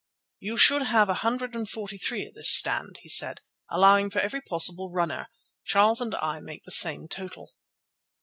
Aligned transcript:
"You 0.39 0.57
should 0.57 0.81
have 0.81 1.09
a 1.09 1.13
hundred 1.21 1.55
and 1.55 1.69
forty 1.69 1.97
three 1.99 2.25
at 2.25 2.33
this 2.33 2.49
stand," 2.51 2.97
he 3.03 3.07
said, 3.07 3.39
"allowing 3.69 4.09
for 4.09 4.17
every 4.17 4.41
possible 4.41 4.89
runner. 4.89 5.27
Charles 5.63 6.01
and 6.01 6.15
I 6.15 6.39
make 6.39 6.63
the 6.63 6.71
same 6.71 7.07
total." 7.07 7.53